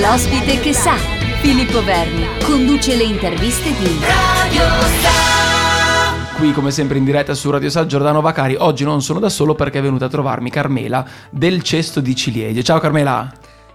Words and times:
L'ospite 0.00 0.58
che 0.60 0.72
sa, 0.72 0.94
Filippo 1.42 1.84
Verni, 1.84 2.24
conduce 2.44 2.96
le 2.96 3.02
interviste 3.02 3.68
di 3.76 3.98
Radio 4.00 4.62
Sa. 5.02 6.36
Qui 6.38 6.52
come 6.52 6.70
sempre 6.70 6.96
in 6.98 7.04
diretta 7.04 7.34
su 7.34 7.50
Radio 7.50 7.68
Sa 7.68 7.84
Giordano 7.84 8.20
Vacari, 8.22 8.54
oggi 8.58 8.84
non 8.84 9.02
sono 9.02 9.18
da 9.18 9.28
solo 9.28 9.54
perché 9.54 9.80
è 9.80 9.82
venuta 9.82 10.06
a 10.06 10.08
trovarmi 10.08 10.48
Carmela 10.48 11.04
del 11.28 11.62
Cesto 11.62 12.00
di 12.00 12.14
Ciliegie. 12.16 12.62
Ciao 12.62 12.78
Carmela! 12.78 13.30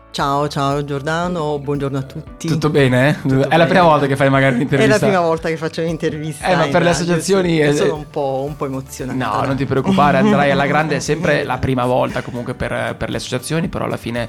Ciao, 0.09 0.47
ciao 0.47 0.83
Giordano, 0.83 1.59
buongiorno 1.59 1.97
a 1.99 2.01
tutti. 2.01 2.47
Tutto 2.47 2.69
bene? 2.71 3.19
Tutto 3.21 3.49
è 3.49 3.55
la 3.57 3.65
prima 3.65 3.81
bene. 3.81 3.91
volta 3.91 4.07
che 4.07 4.15
fai 4.15 4.29
magari 4.31 4.55
un'intervista? 4.55 4.95
È 4.95 4.99
la 4.99 5.05
prima 5.05 5.21
volta 5.21 5.49
che 5.49 5.57
faccio 5.57 5.81
un'intervista. 5.81 6.47
Eh, 6.47 6.55
ma 6.55 6.65
per 6.67 6.81
le 6.81 6.89
associazioni 6.89 7.57
è- 7.57 7.75
Sono 7.75 7.95
un 7.95 8.09
po', 8.09 8.43
un 8.47 8.55
po' 8.55 8.65
emozionata. 8.65 9.37
No, 9.39 9.45
non 9.45 9.55
ti 9.55 9.65
preoccupare, 9.65 10.17
andrai 10.17 10.49
alla 10.49 10.65
grande, 10.65 10.95
è 10.95 10.99
sempre 10.99 11.43
la 11.45 11.59
prima 11.59 11.85
volta 11.85 12.21
comunque 12.23 12.55
per, 12.55 12.95
per 12.97 13.11
le 13.11 13.17
associazioni, 13.17 13.67
però 13.67 13.85
alla 13.85 13.97
fine, 13.97 14.27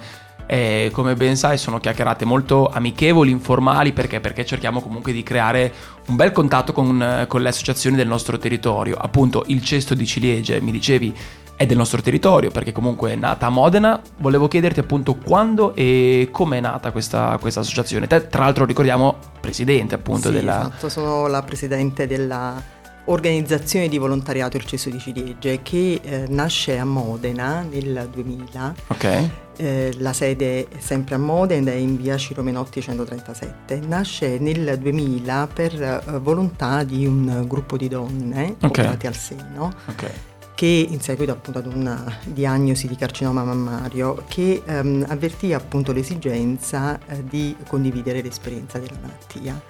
eh, 0.50 0.88
come 0.94 1.14
ben 1.14 1.36
sai, 1.36 1.58
sono 1.58 1.78
chiacchierate 1.78 2.24
molto 2.24 2.68
amichevoli, 2.68 3.30
informali, 3.30 3.92
perché? 3.92 4.18
Perché 4.18 4.46
cerchiamo 4.46 4.80
comunque 4.80 5.12
di 5.12 5.22
creare 5.22 5.70
un 6.06 6.16
bel 6.16 6.32
contatto 6.32 6.72
con, 6.72 7.26
con 7.28 7.42
le 7.42 7.48
associazioni 7.50 7.96
del 7.96 8.08
nostro 8.08 8.38
territorio. 8.38 8.96
Appunto, 8.96 9.44
il 9.48 9.62
cesto 9.62 9.94
di 9.94 10.06
ciliegie, 10.06 10.58
mi 10.62 10.70
dicevi, 10.70 11.14
è 11.54 11.66
del 11.66 11.76
nostro 11.76 12.00
territorio, 12.00 12.50
perché 12.50 12.72
comunque 12.72 13.12
è 13.12 13.14
nata 13.14 13.44
a 13.44 13.50
Modena. 13.50 14.00
Volevo 14.20 14.48
chiederti 14.48 14.80
appunto 14.80 15.16
quando 15.16 15.74
e 15.74 16.28
come 16.32 16.56
è 16.56 16.60
nata 16.60 16.92
questa, 16.92 17.36
questa 17.38 17.60
associazione. 17.60 18.06
Te, 18.06 18.28
tra 18.28 18.44
l'altro, 18.44 18.64
ricordiamo, 18.64 19.18
presidente 19.40 19.96
appunto 19.96 20.28
Sì, 20.28 20.34
della... 20.34 20.60
Esatto, 20.60 20.88
sono 20.88 21.26
la 21.26 21.42
presidente 21.42 22.06
della 22.06 22.76
organizzazione 23.04 23.88
di 23.88 23.98
volontariato 23.98 24.56
Il 24.56 24.64
Cesso 24.64 24.88
di 24.88 24.98
Ciliegie 24.98 25.60
che 25.62 26.00
eh, 26.02 26.24
nasce 26.28 26.78
a 26.78 26.84
Modena 26.84 27.66
nel 27.68 28.08
2000. 28.10 28.74
Ok, 28.86 29.28
Eh, 29.60 29.92
la 29.98 30.12
sede 30.12 30.68
è 30.68 30.78
sempre 30.78 31.16
a 31.16 31.18
Modena, 31.18 31.72
è 31.72 31.74
in 31.74 31.96
via 31.96 32.16
Ciro 32.16 32.44
Menotti 32.44 32.80
137. 32.80 33.80
Nasce 33.88 34.38
nel 34.38 34.78
2000 34.78 35.48
per 35.52 35.82
eh, 35.82 36.18
volontà 36.20 36.84
di 36.84 37.04
un 37.04 37.44
gruppo 37.48 37.76
di 37.76 37.88
donne 37.88 38.54
operate 38.62 39.08
al 39.08 39.16
seno 39.16 39.72
ok. 39.86 40.10
che 40.54 40.86
in 40.88 41.00
seguito 41.00 41.32
appunto 41.32 41.58
ad 41.58 41.66
una 41.66 42.18
diagnosi 42.22 42.86
di 42.86 42.94
carcinoma 42.94 43.42
mammario 43.42 44.22
che 44.28 44.62
ehm, 44.64 45.06
avvertì 45.08 45.52
appunto 45.52 45.90
l'esigenza 45.90 46.96
eh, 47.08 47.24
di 47.24 47.56
condividere 47.66 48.22
l'esperienza 48.22 48.78
della 48.78 48.98
malattia 49.00 49.60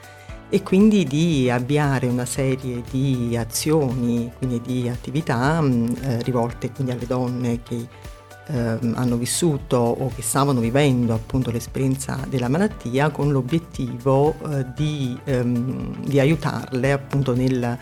e 0.50 0.62
quindi 0.62 1.04
di 1.04 1.50
avviare 1.50 2.06
una 2.06 2.24
serie 2.24 2.82
di 2.90 3.36
azioni, 3.38 4.30
quindi 4.36 4.60
di 4.60 4.88
attività 4.88 5.60
mh, 5.60 5.96
eh, 6.00 6.22
rivolte 6.22 6.70
quindi 6.72 6.92
alle 6.92 7.06
donne 7.06 7.62
che 7.62 7.86
ehm, 8.48 8.94
hanno 8.96 9.16
vissuto 9.16 9.76
o 9.76 10.10
che 10.14 10.22
stavano 10.22 10.60
vivendo 10.60 11.14
appunto 11.14 11.50
l'esperienza 11.50 12.18
della 12.28 12.48
malattia 12.48 13.10
con 13.10 13.30
l'obiettivo 13.30 14.34
eh, 14.50 14.66
di, 14.74 15.18
ehm, 15.24 16.04
di 16.04 16.20
aiutarle 16.20 16.92
appunto 16.92 17.34
nel 17.34 17.78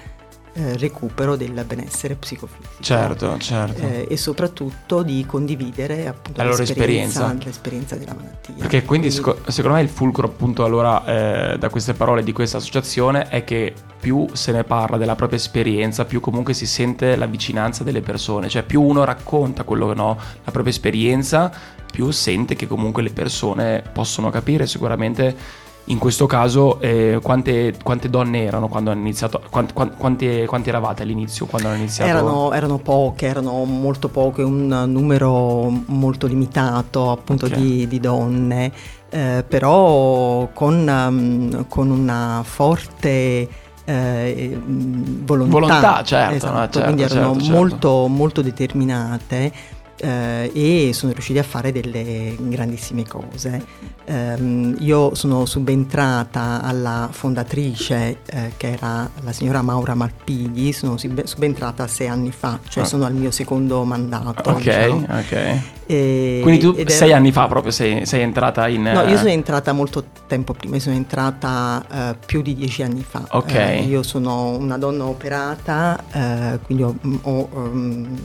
eh, 0.57 0.77
recupero 0.79 1.37
del 1.37 1.65
benessere 1.67 2.15
psicofisico. 2.15 2.83
Certo, 2.83 3.37
certo. 3.39 3.83
Eh, 3.83 4.07
e 4.09 4.17
soprattutto 4.17 5.03
di 5.03 5.25
condividere 5.27 6.07
appunto 6.09 6.41
La 6.41 6.49
loro 6.49 6.59
l'esperienza, 6.59 7.21
esperienza. 7.21 7.45
l'esperienza 7.45 7.97
della 7.97 8.15
malattia. 8.15 8.55
Perché 8.57 8.85
quindi 8.85 9.11
seco- 9.11 9.39
secondo 9.49 9.77
me 9.77 9.83
il 9.83 9.91
fulcro 9.91 10.27
appunto 10.27 10.65
allora 10.65 11.05
eh, 11.53 11.59
da 11.59 11.69
queste 11.69 11.93
parole 11.93 12.23
di 12.23 12.33
questa 12.33 12.57
associazione 12.57 13.29
è 13.29 13.45
che 13.45 13.75
più 14.01 14.27
se 14.33 14.53
ne 14.53 14.65
parla 14.65 14.97
della 14.97 15.15
propria 15.15 15.39
esperienza, 15.39 16.07
più 16.07 16.21
comunque 16.21 16.55
si 16.55 16.67
sente 16.67 17.17
la 17.17 17.27
vicinanza 17.27 17.85
delle 17.85 18.01
persone, 18.01 18.49
cioè 18.49 18.63
più 18.63 18.81
uno 18.81 19.05
racconta 19.05 19.63
quello 19.65 19.89
che 19.89 19.95
no, 19.95 20.17
la 20.43 20.51
propria 20.53 20.73
esperienza, 20.73 21.53
più 21.91 22.11
sente 22.11 22.57
che 22.57 22.67
comunque 22.67 23.03
le 23.03 23.11
persone 23.11 23.83
possono 23.93 24.31
capire 24.31 24.67
sicuramente 24.67 25.65
in 25.89 25.99
questo 25.99 26.27
caso 26.27 26.81
eh, 26.81 27.19
quante, 27.23 27.75
quante 27.83 28.11
donne 28.11 28.45
erano 28.45 28.69
quando 28.69 28.91
hanno 28.91 29.01
iniziato, 29.01 29.41
quant- 29.51 29.73
quant- 29.73 29.97
quante, 29.97 30.45
quanti 30.47 30.69
eravate 30.69 31.03
all'inizio 31.03 31.47
quando 31.47 31.69
hanno 31.69 31.77
iniziato? 31.79 32.11
Erano, 32.11 32.53
erano 32.53 32.79
poche, 32.79 33.27
erano 33.27 33.65
molto 33.65 34.09
poche, 34.09 34.43
un 34.43 34.85
numero 34.89 35.71
molto 35.87 36.27
limitato 36.27 37.11
appunto 37.11 37.47
Ok. 37.47 37.55
di, 37.55 37.87
di 37.87 38.01
donne, 38.01 38.73
eh, 39.11 39.45
però 39.47 40.49
con, 40.53 40.87
um, 40.89 41.67
con 41.69 41.91
una 41.91 42.43
forte 42.45 43.49
eh, 43.85 44.61
volontà. 44.61 45.53
Volontà, 45.53 46.03
certo, 46.03 46.35
Esatto, 46.35 46.53
no, 46.53 46.61
certo, 46.63 46.81
quindi 46.83 47.03
erano 47.03 47.27
certo, 47.27 47.41
certo. 47.41 47.57
molto, 47.57 48.07
molto 48.09 48.43
determinate. 48.43 49.53
Eh, 49.99 50.51
e 50.55 50.91
sono 50.93 51.13
riusciti 51.13 51.39
a 51.39 51.43
fare 51.43 51.73
delle 51.73 52.35
grandissime 52.39 53.07
cose. 53.07 53.65
Ehm, 54.05 54.77
io 54.81 55.15
sono 55.15 55.45
subentrata 55.47 56.63
alla 56.63 57.09
fondatrice 57.11 58.19
eh, 58.27 58.53
che 58.57 58.73
era 58.73 59.09
la 59.23 59.33
signora 59.33 59.63
Maura 59.63 59.95
Malpighi, 59.95 60.73
sono 60.73 60.97
sub- 60.97 61.25
subentrata 61.25 61.87
sei 61.87 62.09
anni 62.09 62.31
fa, 62.31 62.59
cioè 62.69 62.85
Ah. 62.85 62.87
sono 62.87 63.05
al 63.05 63.15
mio 63.15 63.31
secondo 63.31 63.83
mandato. 63.85 64.51
Ok, 64.51 64.57
diciamo. 64.59 65.07
ok. 65.09 65.59
E- 65.89 66.41
Quindi 66.43 66.61
tu 66.61 66.75
era- 66.77 66.91
sei 66.91 67.13
anni 67.13 67.31
fa 67.33 67.47
proprio 67.47 67.71
sei, 67.73 68.07
sei 68.07 68.23
entrata 68.23 68.67
in... 68.69 68.83
No, 68.83 69.03
io 69.03 69.15
eh, 69.15 69.17
sono 69.17 69.29
entrata 69.31 69.73
molto 69.73 70.05
tempo 70.27 70.53
prima, 70.53 70.77
io 70.77 70.81
sono 70.81 70.97
entrata 70.97 71.85
eh, 71.91 72.17
più 72.27 72.43
di 72.43 72.55
dieci 72.55 72.83
anni 72.83 73.05
fa. 73.09 73.23
Ok. 73.31 73.55
Eh, 73.55 73.81
io 73.83 74.03
sono 74.03 74.51
una 74.57 74.79
donna 74.79 75.05
operata, 75.05 76.03
eh, 76.13 76.59
quindi 76.65 76.83
ho, 76.83 76.95
ho, 77.23 77.49
ehm, 77.55 78.19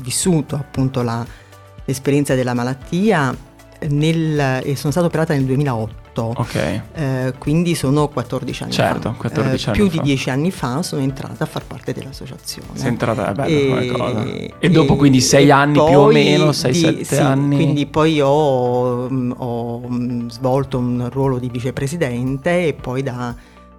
vissuto 0.00 0.54
appunto 0.56 1.02
la- 1.02 1.24
l'esperienza 1.84 2.34
della 2.34 2.54
malattia 2.54 3.34
nel- 3.88 4.60
e 4.64 4.76
sono 4.76 4.90
stata 4.92 5.06
operata 5.06 5.34
nel 5.34 5.44
2008. 5.44 5.96
Ok. 6.36 6.54
eh, 6.94 7.32
quindi 7.38 7.76
sono 7.76 8.08
14 8.08 8.64
anni 8.64 8.72
Certo, 8.72 9.12
fa. 9.12 9.16
14 9.16 9.68
anni 9.68 9.78
più 9.78 9.86
fa. 9.88 9.92
di 9.92 10.00
10 10.02 10.30
anni 10.30 10.50
fa 10.50 10.82
sono 10.82 11.00
entrata 11.00 11.44
a 11.44 11.46
far 11.46 11.64
parte 11.64 11.92
dell'associazione. 11.92 12.70
Sei 12.72 12.88
entrata, 12.88 13.30
è 13.30 13.34
bello 13.34 13.56
E- 13.56 13.68
come 13.68 13.86
cosa. 13.86 14.24
E 14.58 14.68
dopo 14.70 14.96
quindi 14.96 15.20
sei 15.20 15.46
e 15.46 15.52
anni 15.52 15.74
più 15.74 15.82
o 15.96 16.06
meno, 16.08 16.50
sei, 16.50 16.72
di- 16.72 16.78
sette 16.80 17.04
sì, 17.04 17.16
anni. 17.18 17.54
Quindi 17.54 17.86
poi 17.86 18.20
ho, 18.20 19.08
mm, 19.08 19.32
ho, 19.36 19.88
mm, 19.88 20.28
svolto 20.30 20.78
un 20.78 21.08
ruolo 21.12 21.38
di 21.38 21.48
vicepresidente 21.48 22.66
e 22.66 22.72
poi 22.74 23.04
da 23.04 23.32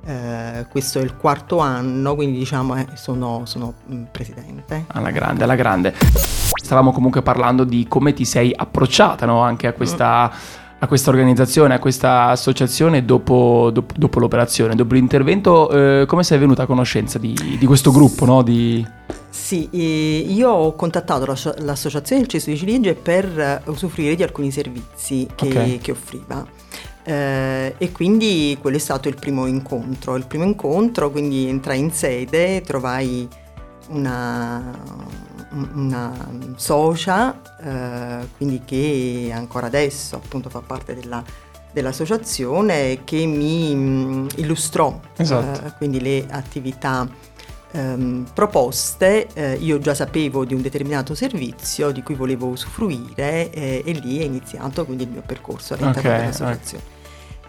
eh, 0.06 0.66
questo 0.70 1.00
è 1.00 1.02
il 1.04 1.16
quarto 1.16 1.60
anno, 1.60 2.16
quindi 2.16 2.38
diciamo 2.40 2.76
eh, 2.76 2.88
sono, 2.96 3.42
sono, 3.46 3.74
mm, 3.92 4.04
presidente. 4.12 4.86
Alla 4.88 5.12
grande, 5.12 5.44
alla 5.44 5.56
grande. 5.56 5.94
Stavamo 6.00 6.92
comunque 6.92 7.22
parlando 7.22 7.64
di 7.64 7.86
come 7.88 8.14
ti 8.14 8.26
sei 8.26 8.54
approcciata 8.56 9.26
no? 9.26 9.42
anche 9.42 9.68
a 9.68 9.74
questa, 9.74 10.32
a 10.80 10.88
questa 10.88 11.10
organizzazione, 11.10 11.74
a 11.74 11.80
questa 11.80 12.26
associazione 12.28 13.04
dopo, 13.06 13.70
dopo- 13.74 13.94
dopo 13.98 14.20
l'operazione, 14.20 14.76
dopo 14.76 14.94
l'intervento. 14.94 15.70
eh, 15.70 16.06
come 16.06 16.24
sei 16.24 16.38
venuta 16.38 16.64
a 16.64 16.66
conoscenza 16.66 17.18
di, 17.20 17.58
di 17.60 17.66
questo 17.66 17.92
gruppo? 17.92 18.26
No? 18.26 18.42
Di... 18.42 18.86
Sì, 19.30 19.70
io 19.76 20.50
ho 20.50 20.74
contattato 20.76 21.26
l'asso- 21.26 21.56
l'associazione 21.60 22.22
del 22.22 22.30
Cesto 22.30 22.50
di 22.52 22.58
Ciliegie 22.58 22.94
per 22.96 23.26
eh, 23.40 23.62
usufruire 23.66 24.16
di 24.16 24.24
alcuni 24.24 24.52
servizi 24.52 25.28
che, 25.36 25.48
Ok. 25.48 25.78
che 25.81 25.92
offriva. 25.92 26.46
Eh, 27.04 27.76
e 27.78 27.92
quindi 27.92 28.58
quello 28.60 28.78
è 28.78 28.80
stato 28.80 29.08
il 29.08 29.16
primo 29.16 29.46
incontro. 29.46 30.16
Il 30.16 30.26
primo 30.26 30.44
incontro, 30.44 31.10
quindi 31.12 31.48
entrai 31.48 31.80
in 31.80 31.92
sede, 31.92 32.62
trovai 32.62 33.28
una, 33.90 34.62
una 35.74 36.30
socia, 36.56 37.40
eh, 37.62 38.28
quindi 38.38 38.62
che 38.66 39.32
ancora 39.34 39.68
adesso 39.68 40.16
appunto 40.16 40.50
fa 40.50 40.62
parte 40.62 40.94
della, 40.94 41.24
dell'associazione, 41.72 43.04
che 43.04 43.26
mi 43.26 43.74
mm, 43.74 44.28
illustrò 44.36 45.00
Esatto. 45.16 45.66
eh, 45.66 45.74
quindi 45.78 46.00
le 46.02 46.26
attività 46.30 47.08
ehm, 47.72 48.28
proposte, 48.34 49.28
eh, 49.34 49.53
io 49.53 49.80
già 49.80 49.94
sapevo 49.94 50.46
di 50.46 50.53
un 50.53 50.62
determinato 50.62 51.16
servizio 51.16 51.91
di 51.91 52.02
cui 52.03 52.16
volevo 52.16 52.47
usufruire 52.47 53.50
eh, 53.52 53.84
e 53.85 53.91
lì 53.94 54.19
è 54.19 54.24
iniziato 54.24 54.85
quindi 54.85 55.03
il 55.03 55.09
mio 55.09 55.24
percorso 55.25 55.74
all'interno 55.74 56.09
Ok, 56.09 56.18
dell'associazione. 56.18 56.98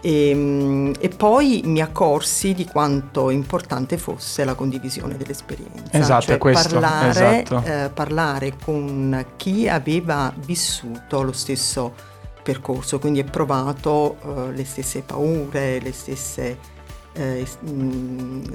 E, 0.03 0.33
mm, 0.33 0.93
e 0.99 1.09
poi 1.09 1.61
mi 1.65 1.79
accorsi 1.79 2.53
di 2.55 2.65
quanto 2.65 3.29
importante 3.29 3.97
fosse 3.97 4.43
la 4.43 4.55
condivisione 4.55 5.15
dell'esperienza. 5.15 5.91
Esatto, 5.91 6.25
cioè 6.25 6.37
questo, 6.39 6.79
Parlare, 6.79 7.43
esatto. 7.43 7.63
eh, 7.63 7.89
parlare 7.93 8.55
con 8.63 9.25
chi 9.37 9.69
aveva 9.69 10.33
vissuto 10.35 11.21
lo 11.21 11.31
stesso 11.31 12.09
percorso, 12.41 12.97
quindi 12.97 13.19
ha 13.19 13.23
provato 13.23 14.17
eh, 14.23 14.51
le 14.53 14.65
stesse 14.65 15.01
paure, 15.01 15.79
le 15.79 15.91
stesse, 15.91 16.57
eh, 17.13 17.45
mm, 17.69 18.43
eh, 18.43 18.49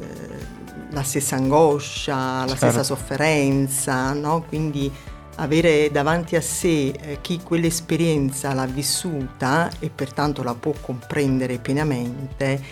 la 0.90 1.02
stessa 1.02 1.36
angoscia, 1.36 2.14
la 2.40 2.46
Certo. 2.48 2.56
stessa 2.56 2.82
sofferenza, 2.82 4.12
no? 4.12 4.44
quindi 4.46 4.90
avere 5.36 5.90
davanti 5.90 6.36
a 6.36 6.40
sé 6.40 6.88
eh, 6.88 7.18
chi 7.20 7.40
quell'esperienza 7.42 8.54
l'ha 8.54 8.64
vissuta 8.66 9.70
e 9.78 9.90
pertanto 9.90 10.42
la 10.42 10.54
può 10.54 10.72
comprendere 10.80 11.58
pienamente 11.58 12.62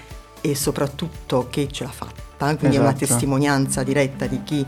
e 0.40 0.54
soprattutto 0.54 1.48
che 1.50 1.69
ce 1.70 1.84
l'ha 1.84 1.90
fatta, 1.90 2.56
quindi 2.56 2.76
è 2.76 2.81
una 2.81 2.90
Esatto. 2.90 3.06
testimonianza 3.06 3.82
diretta 3.82 4.26
di 4.26 4.42
chi 4.42 4.66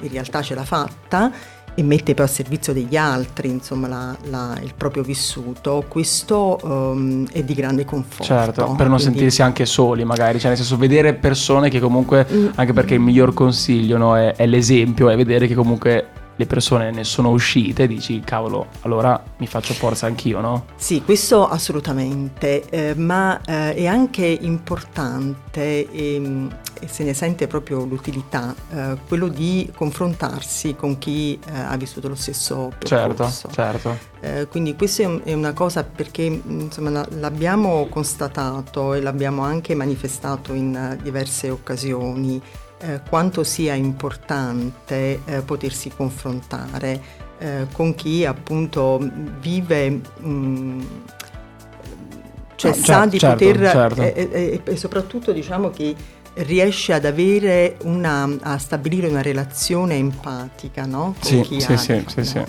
in 0.00 0.08
realtà 0.10 0.42
ce 0.42 0.54
l'ha 0.54 0.64
fatta 0.64 1.32
e 1.78 1.82
mette 1.84 2.12
poi 2.12 2.24
a 2.24 2.28
servizio 2.28 2.72
degli 2.72 2.96
altri 2.96 3.50
insomma, 3.50 3.86
la, 3.86 4.16
la, 4.30 4.58
il 4.60 4.72
proprio 4.76 5.04
vissuto, 5.04 5.84
questo 5.86 6.58
um, 6.64 7.24
è 7.30 7.44
di 7.44 7.54
grande 7.54 7.84
conforto. 7.84 8.24
Certo, 8.24 8.64
per 8.76 8.88
non 8.88 8.96
Quindi... 8.96 9.02
sentirsi 9.04 9.42
anche 9.42 9.64
soli 9.64 10.02
magari, 10.04 10.40
cioè 10.40 10.48
nel 10.48 10.56
senso 10.56 10.76
vedere 10.76 11.14
persone 11.14 11.70
che 11.70 11.78
comunque, 11.78 12.26
mm. 12.28 12.46
anche 12.56 12.72
perché 12.72 12.94
il 12.94 13.00
miglior 13.00 13.32
consiglio 13.32 13.96
no, 13.96 14.16
è, 14.16 14.34
è 14.34 14.46
l'esempio, 14.46 15.08
è 15.08 15.14
vedere 15.14 15.46
che 15.46 15.54
comunque 15.54 16.08
le 16.38 16.46
persone 16.46 16.92
ne 16.92 17.02
sono 17.02 17.30
uscite, 17.30 17.88
dici 17.88 18.20
cavolo, 18.20 18.68
allora 18.82 19.20
mi 19.38 19.48
faccio 19.48 19.74
forza 19.74 20.06
anch'io, 20.06 20.40
no? 20.40 20.66
Sì, 20.76 21.02
questo 21.02 21.48
assolutamente, 21.48 22.68
eh, 22.68 22.94
ma 22.94 23.40
eh, 23.44 23.74
è 23.74 23.86
anche 23.86 24.24
importante 24.24 25.90
e, 25.90 26.48
e, 26.80 26.86
se 26.86 27.02
ne 27.02 27.12
sente 27.12 27.48
proprio 27.48 27.84
l'utilità, 27.84 28.54
eh, 28.70 28.98
quello 29.08 29.26
di 29.26 29.68
confrontarsi 29.74 30.76
con 30.76 30.96
chi 30.98 31.36
eh, 31.44 31.58
ha 31.58 31.76
vissuto 31.76 32.06
lo 32.06 32.14
stesso 32.14 32.70
percorso. 32.78 33.48
Certo, 33.50 33.52
certo. 33.52 33.98
Eh, 34.20 34.46
quindi 34.46 34.76
questa 34.76 35.02
è 35.24 35.32
una 35.32 35.52
cosa 35.52 35.82
perché 35.82 36.22
insomma, 36.22 37.04
l'abbiamo 37.18 37.88
constatato 37.88 38.94
e 38.94 39.00
l'abbiamo 39.00 39.42
anche 39.42 39.74
manifestato 39.74 40.52
in 40.52 40.96
diverse 41.02 41.50
occasioni 41.50 42.40
eh, 42.80 43.00
quanto 43.08 43.44
sia 43.44 43.74
importante 43.74 45.20
eh, 45.24 45.42
potersi 45.42 45.90
confrontare 45.90 47.00
eh, 47.38 47.66
con 47.72 47.94
chi 47.94 48.24
appunto 48.24 48.98
vive, 49.40 49.90
mh, 49.90 50.28
mm, 50.28 50.80
cioè 52.56 52.70
no, 52.70 52.76
sa 52.76 52.82
certo, 52.82 53.08
di 53.08 53.18
certo, 53.18 53.44
poter 53.44 53.70
certo. 53.70 54.02
e, 54.02 54.60
e 54.64 54.76
soprattutto 54.76 55.32
diciamo 55.32 55.70
che 55.70 55.94
riesce 56.34 56.92
ad 56.92 57.04
avere 57.04 57.76
una, 57.82 58.28
a 58.40 58.58
stabilire 58.58 59.08
una 59.08 59.22
relazione 59.22 59.96
empatica 59.96 60.86
no? 60.86 61.14
con 61.18 61.28
sì, 61.28 61.40
chi 61.40 61.60
sì, 61.60 61.72
ha 61.72 61.76
sì, 61.76 62.04
sì, 62.06 62.24
sì. 62.24 62.42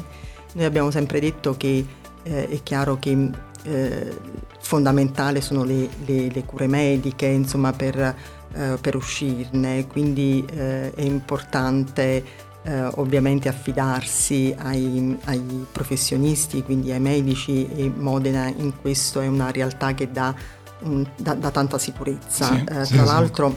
Noi 0.54 0.66
abbiamo 0.66 0.92
sempre 0.92 1.20
detto 1.20 1.56
che 1.58 1.86
eh, 2.24 2.48
è 2.48 2.64
chiaro 2.64 2.98
che 2.98 3.30
eh, 3.64 4.18
fondamentale 4.60 5.42
sono 5.42 5.64
le, 5.64 5.90
le, 6.06 6.30
le, 6.30 6.44
cure 6.44 6.68
mediche, 6.68 7.26
insomma, 7.26 7.72
per 7.74 8.16
eh, 8.54 8.78
per 8.82 8.96
uscirne, 8.96 9.86
quindi 9.86 10.44
eh, 10.52 10.92
è 10.92 11.02
importante 11.02 12.24
eh, 12.64 12.84
ovviamente 12.96 13.48
affidarsi 13.48 14.56
ai, 14.58 15.16
ai, 15.26 15.66
professionisti, 15.72 16.64
quindi 16.64 16.92
ai 16.92 17.00
medici 17.00 17.68
e 17.68 17.92
Modena 17.96 18.48
in 18.48 18.74
questo 18.82 19.22
è 19.22 19.28
una 19.28 19.52
realtà 19.52 19.94
che 19.94 20.12
dà, 20.12 20.34
un, 20.80 21.06
dà, 21.16 21.36
dà 21.36 21.52
tanta 21.52 21.78
sicurezza. 21.78 22.46
Sì, 22.48 22.56
eh, 22.56 22.86
sì, 22.86 22.94
tra 22.94 23.06
sì. 23.06 23.12
l'altro 23.12 23.56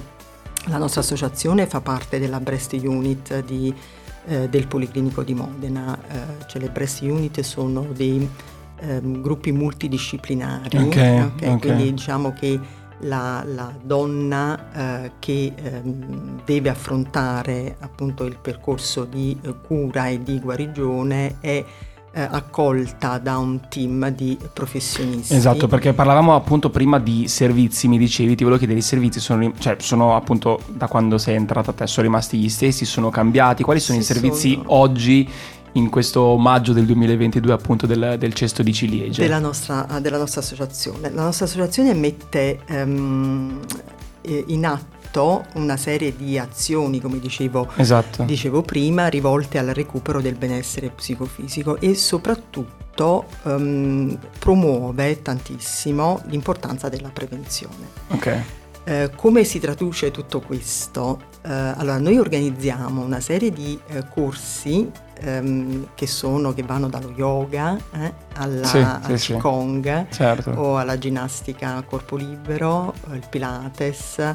la 0.67 0.77
nostra 0.77 1.01
associazione 1.01 1.67
fa 1.67 1.81
parte 1.81 2.19
della 2.19 2.39
Breast 2.39 2.73
Unit 2.75 3.43
di, 3.45 3.75
del 4.25 4.69
Policlinico 4.69 5.25
di 5.25 5.35
Modena, 5.35 5.99
cioè 6.47 6.61
le 6.61 6.69
Breast 6.69 7.01
Unit 7.01 7.41
sono 7.41 7.89
dei 7.93 8.29
ehm, 8.79 9.21
gruppi 9.21 9.51
multidisciplinari, 9.51 10.77
okay, 10.77 11.21
okay, 11.21 11.49
okay. 11.49 11.59
quindi 11.59 11.95
diciamo 11.95 12.33
che 12.33 12.61
la, 13.03 13.45
la 13.47 13.73
donna 13.83 15.05
eh, 15.05 15.13
che 15.19 15.53
eh, 15.55 15.81
deve 16.45 16.69
affrontare 16.69 17.77
appunto 17.81 18.25
il 18.25 18.37
percorso 18.41 19.05
di 19.05 19.37
eh, 19.43 19.55
cura 19.67 20.09
e 20.09 20.23
di 20.23 20.39
guarigione 20.39 21.37
è 21.41 21.65
eh, 22.15 22.21
accolta 22.21 23.19
da 23.19 23.39
un 23.39 23.61
team 23.69 24.11
di 24.11 24.39
professionisti. 24.53 25.35
Esatto, 25.35 25.67
perché 25.67 25.93
parlavamo 25.93 26.35
appunto 26.35 26.69
prima 26.71 26.99
di 26.99 27.27
servizi, 27.27 27.89
mi 27.89 27.99
dicevi, 27.99 28.35
ti 28.35 28.43
volevo 28.43 28.59
chiedere, 28.59 28.79
i 28.79 28.83
servizi 28.83 29.19
sono, 29.19 29.53
cioè, 29.59 29.77
sono 29.79 30.15
appunto 30.15 30.61
da 30.69 30.89
quando 30.89 31.19
sei 31.19 31.37
entrata 31.37 31.73
te, 31.73 31.87
sono 31.87 32.07
rimasti 32.07 32.39
gli 32.39 32.51
stessi, 32.51 32.85
sono 32.85 33.09
cambiati, 33.09 33.63
quali 33.63 33.81
sono 33.81 33.99
sì, 34.01 34.05
i 34.05 34.07
servizi 34.15 34.53
sono... 34.55 34.65
oggi 34.75 35.29
in 35.73 35.89
questo 35.89 36.37
maggio 36.37 36.73
del 36.73 36.85
2022 36.87 37.53
appunto 37.53 37.87
del, 37.87 38.17
del 38.19 38.33
cesto 38.35 38.63
di 38.63 38.73
ciliegie. 38.73 39.23
Della 39.23 39.39
nostra, 39.39 39.87
della 40.01 40.19
nostra, 40.19 40.41
associazione. 40.41 41.11
La 41.11 41.25
nostra 41.25 41.47
associazione 41.47 41.95
mette 41.95 42.61
um, 42.69 43.61
in 44.23 44.67
atto 44.67 45.45
una 45.55 45.77
serie 45.77 46.17
di 46.17 46.39
azioni, 46.39 47.01
come 47.01 47.19
dicevo, 47.19 47.69
esatto. 47.77 48.25
dicevo 48.25 48.63
prima, 48.63 49.09
rivolte 49.09 49.59
al 49.59 49.69
recupero 49.69 50.21
del 50.21 50.35
benessere 50.35 50.91
psicofisico 50.91 51.79
e 51.79 51.95
soprattutto 51.95 53.27
um, 53.43 54.19
promuove 54.39 55.23
tantissimo 55.23 56.23
l'importanza 56.27 56.89
della 56.89 57.11
prevenzione. 57.11 57.89
Ok. 58.09 58.43
Eh, 58.85 59.11
come 59.15 59.45
si 59.45 59.61
traduce 59.61 60.11
tutto 60.11 60.41
questo? 60.41 61.21
Eh, 61.43 61.51
allora, 61.51 61.99
noi 61.99 62.19
organizziamo 62.19 63.03
una 63.03 63.21
serie 63.21 63.51
di 63.51 63.79
eh, 63.89 64.05
corsi 64.09 64.91
ehm, 65.21 65.89
che, 65.95 66.07
sono, 66.07 66.53
che 66.53 66.63
vanno 66.63 66.89
dallo 66.89 67.13
yoga 67.15 67.79
eh, 67.93 68.13
alla, 68.35 68.67
sì, 68.67 68.79
al 68.79 69.19
sì, 69.19 69.33
Qigong 69.35 70.07
sì. 70.09 70.15
certo. 70.15 70.51
o 70.51 70.79
alla 70.79 70.99
ginnastica 70.99 71.77
a 71.77 71.83
corpo 71.83 72.17
libero, 72.17 72.93
il 73.13 73.23
Pilates 73.29 74.35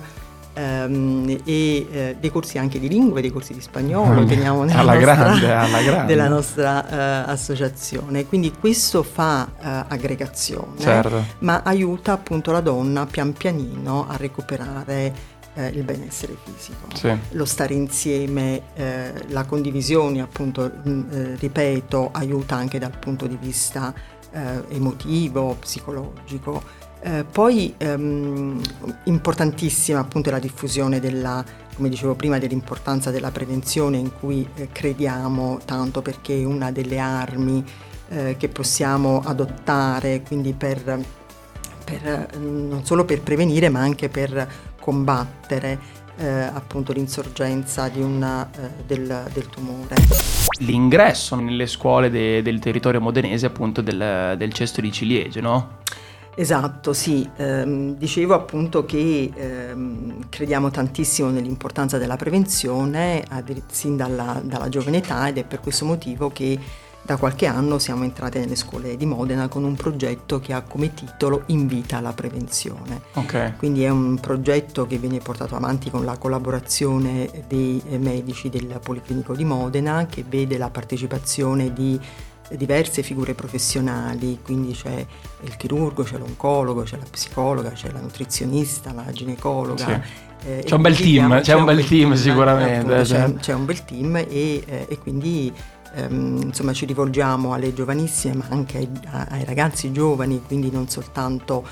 ehm, 0.58 1.42
e 1.46 1.88
eh, 1.92 2.16
dei 2.20 2.32
corsi 2.32 2.58
anche 2.58 2.80
di 2.80 2.88
lingue, 2.88 3.22
dei 3.22 3.32
corsi 3.32 3.54
di 3.54 3.62
spagnolo, 3.62 4.26
teniamo 4.26 4.64
nella 4.64 4.80
alla 4.80 4.94
nostra, 4.94 5.14
grande, 5.14 5.54
alla 5.54 5.82
grande. 5.82 6.06
della 6.14 6.28
nostra 6.28 6.90
eh, 7.26 7.32
associazione. 7.32 8.26
Quindi 8.26 8.52
questo 8.52 9.04
fa 9.04 9.48
eh, 9.48 9.86
aggregazione, 9.88 10.80
certo. 10.80 11.24
ma 11.40 11.62
aiuta 11.64 12.14
appunto 12.14 12.52
la 12.52 12.62
donna 12.62 13.06
pian 13.06 13.34
pianino 13.34 14.08
a 14.08 14.18
recuperare 14.18 15.36
eh, 15.54 15.68
il 15.70 15.84
benessere 15.84 16.36
fisico, 16.44 16.88
sì. 16.94 17.16
lo 17.32 17.46
stare 17.46 17.74
insieme, 17.74 18.62
eh, 18.76 19.12
la 19.30 19.44
condivisione 19.46 20.22
appunto, 20.22 20.72
mh, 20.84 20.90
mm, 20.90 21.12
eh, 21.12 21.36
ripeto, 21.36 22.10
aiuta 22.14 22.56
anche 22.56 22.80
dal 22.80 22.98
punto 22.98 23.26
di 23.28 23.38
vista 23.40 23.94
eh, 24.32 24.64
emotivo, 24.70 25.56
psicologico. 25.60 26.86
Eh, 27.02 27.26
poi 27.30 27.74
ehm, 27.78 28.62
importantissima 29.04 30.00
appunto 30.00 30.30
la 30.30 30.40
diffusione 30.40 31.00
della, 31.00 31.44
come 31.76 31.90
dicevo 31.90 32.16
prima, 32.16 32.38
dell'importanza 32.40 33.12
della 33.12 33.32
prevenzione 33.32 33.98
in 33.98 34.12
cui 34.20 34.48
eh, 34.56 34.70
crediamo 34.72 35.60
tanto 35.66 36.02
perché 36.02 36.42
è 36.42 36.44
una 36.44 36.72
delle 36.72 37.00
armi 37.00 37.64
che 38.38 38.48
possiamo 38.48 39.22
adottare 39.26 40.22
quindi 40.22 40.54
per, 40.54 40.82
per, 41.84 42.38
non 42.40 42.86
solo 42.86 43.04
per 43.04 43.20
prevenire 43.20 43.68
ma 43.68 43.82
anche 43.82 44.08
per 44.08 44.48
combattere 44.80 46.06
eh, 46.18 46.26
appunto 46.28 46.94
l'insorgenza 46.94 47.90
una, 47.96 48.50
eh, 48.52 48.84
del, 48.86 49.30
del, 49.34 49.48
tumore. 49.48 49.96
L'ingresso 50.60 51.36
nelle 51.36 51.68
scuole 51.68 52.10
de, 52.10 52.42
del 52.42 52.60
territorio 52.60 53.00
modenese 53.00 53.46
appunto 53.46 53.82
del, 53.82 54.36
del, 54.38 54.54
cesto 54.54 54.82
di 54.82 54.92
ciliegie, 54.92 55.42
no? 55.42 55.80
Esatto, 56.40 56.94
sì, 56.94 57.28
ehm, 57.36 57.96
dicevo 57.96 58.36
appunto 58.36 58.86
che 58.86 59.32
ehm, 59.34 60.30
crediamo 60.30 60.70
tantissimo 60.70 61.30
nell'importanza 61.32 61.98
della 61.98 62.16
prevenzione 62.16 63.26
sin 63.72 63.98
dalla, 63.98 64.40
dalla 64.44 64.70
giovane 64.70 64.98
età 64.98 65.28
ed 65.28 65.40
è 65.40 65.44
per 65.44 65.60
questo 65.62 65.86
motivo 65.86 66.30
che 66.30 66.60
da 67.02 67.18
qualche 67.18 67.48
anno 67.48 67.80
siamo 67.80 68.04
entrati 68.04 68.38
nelle 68.38 68.56
scuole 68.56 68.98
di 68.98 69.06
Modena 69.08 69.48
con 69.48 69.64
un 69.64 69.76
progetto 69.76 70.40
che 70.40 70.54
ha 70.54 70.62
come 70.62 70.94
titolo 70.94 71.44
Invita 71.48 71.98
alla 71.98 72.14
prevenzione. 72.14 73.02
Okay. 73.14 73.56
Quindi 73.56 73.84
è 73.84 73.90
un 73.90 74.20
progetto 74.20 74.86
che 74.86 74.98
viene 74.98 75.18
portato 75.20 75.56
avanti 75.56 75.90
con 75.90 76.06
la 76.06 76.18
collaborazione 76.18 77.46
dei 77.48 77.82
medici 77.98 78.50
del 78.50 78.80
Policlinico 78.84 79.34
di 79.34 79.44
Modena 79.44 80.06
che 80.06 80.24
vede 80.28 80.60
la 80.60 80.70
partecipazione 80.70 81.74
di 81.74 82.00
diverse 82.52 83.04
figure 83.04 83.34
professionali, 83.34 84.40
quindi 84.44 84.74
c'è 84.74 85.06
il 85.42 85.58
chirurgo, 85.58 86.04
c'è 86.04 86.18
l'oncologo, 86.18 86.84
c'è 86.84 86.98
la 86.98 87.06
psicologa, 87.10 87.72
c'è 87.72 87.92
la 87.92 88.00
nutrizionista, 88.00 88.94
la 88.94 89.12
ginecologa. 89.12 89.86
Sì. 89.86 90.26
Eh, 90.46 90.64
c'è, 90.64 90.76
un 90.76 90.82
bel 90.82 90.96
team, 90.96 91.42
c'è, 91.42 91.54
un 91.56 91.66
bel 91.66 91.86
team, 91.86 92.10
team 92.10 92.14
sicuramente. 92.14 92.94
Appunto, 92.94 93.02
c'è, 93.04 93.34
c'è, 93.36 93.54
un 93.54 93.66
bel 93.66 93.86
team 93.86 94.16
e, 94.16 94.26
eh, 94.28 94.86
e 94.88 94.98
quindi 95.00 95.52
ehm, 95.96 96.42
insomma, 96.44 96.74
ci 96.74 96.86
rivolgiamo 96.86 97.54
alle 97.54 97.74
giovanissime 97.74 98.36
ma 98.36 98.46
anche 98.50 98.78
ai, 98.78 98.90
ai 99.30 99.44
ragazzi 99.44 99.92
giovani, 99.92 100.42
quindi 100.46 100.70
non 100.72 100.88
soltanto 100.88 101.66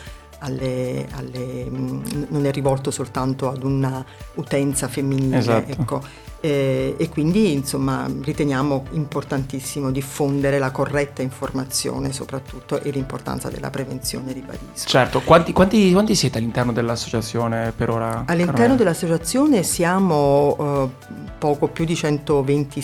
alle, 0.46 1.08
alle, 1.12 1.68
non 1.70 2.46
è 2.46 2.52
rivolto 2.52 2.92
soltanto 2.92 3.50
ad 3.50 3.64
una 3.64 4.04
utenza 4.36 4.88
femminile. 4.88 5.38
Esatto. 5.38 5.72
Ecco. 5.72 6.02
Eh, 6.42 6.96
e 6.98 7.10
quindi 7.10 7.54
insomma 7.54 8.08
riteniamo 8.22 8.86
importantissimo 8.92 9.90
diffondere 9.90 10.60
la 10.60 10.70
corretta 10.70 11.24
informazione 11.24 12.12
soprattutto 12.12 12.80
e 12.80 12.92
l'importanza 12.92 13.50
della 13.50 13.72
prevenzione 13.72 14.32
ribadisco. 14.32 14.88
Certo, 14.88 15.22
quanti, 15.22 15.54
quanti, 15.54 15.92
quanti 15.92 16.14
siete 16.14 16.38
all'interno 16.38 16.72
dell'associazione 16.72 17.74
per 17.76 17.90
ora? 17.90 18.26
All'interno 18.28 18.52
Carmela? 18.52 18.76
dell'associazione 18.76 19.64
siamo 19.64 20.56
eh, 20.60 21.10
poco 21.40 21.68
più 21.68 21.84
di 21.84 21.96
120 21.96 22.82